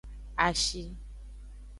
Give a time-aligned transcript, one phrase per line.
[0.45, 0.83] Ashi.